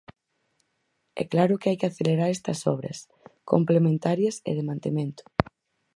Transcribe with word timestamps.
E 1.21 1.23
claro 1.31 1.59
que 1.59 1.69
hai 1.69 1.77
que 1.79 1.89
acelerar 1.89 2.29
estas 2.31 2.59
obras, 2.73 2.97
complementarias 3.51 4.35
e 4.49 4.51
de 4.57 4.67
mantemento. 4.69 5.23